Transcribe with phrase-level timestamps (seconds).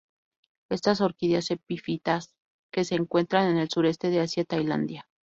[0.71, 2.33] Estas orquídeas epífitas
[2.73, 5.07] que se encuentran en el Sureste de Asia Tailandia.